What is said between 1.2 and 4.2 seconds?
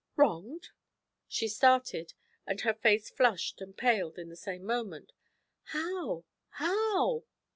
She started, and her face flushed and paled